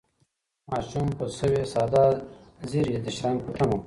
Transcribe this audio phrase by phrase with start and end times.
[0.69, 1.95] ماشوم په سوې ساه د
[2.69, 3.79] زېري د شرنګ په تمه و.